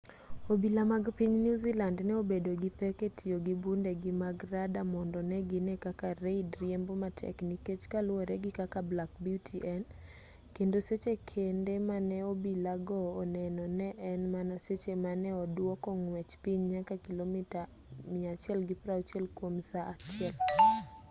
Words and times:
obila 0.53 0.81
mag 0.91 1.05
piny 1.17 1.35
newzealand 1.45 1.97
ne 2.03 2.13
obedo 2.21 2.51
gi 2.61 2.69
pek 2.79 2.97
e 3.07 3.09
tiyo 3.17 3.37
gi 3.45 3.53
bundegi 3.63 4.11
mag 4.23 4.37
rada 4.53 4.81
mondo 4.93 5.19
ne 5.29 5.37
gine 5.49 5.73
kaka 5.85 6.07
reid 6.23 6.49
riembo 6.61 6.93
matek 7.03 7.37
nikech 7.49 7.83
kaluwore 7.91 8.35
gi 8.43 8.51
kaka 8.59 8.79
black 8.91 9.11
beauty 9.25 9.57
en 9.73 9.81
kendo 10.55 10.77
seche 10.87 11.13
kende 11.31 11.73
mane 11.89 12.17
obila 12.31 12.73
go 12.87 12.99
onene 13.21 13.65
ne 13.79 13.87
en 14.11 14.21
mana 14.33 14.55
seche 14.65 14.93
mane 15.05 15.29
oduoko 15.43 15.89
ng'wech 16.01 16.33
piny 16.43 16.61
nyaka 16.73 16.95
kilomita 17.05 17.61
160 18.09 19.25
kwom 19.37 19.55
saa 19.71 19.87
achiel 19.93 20.35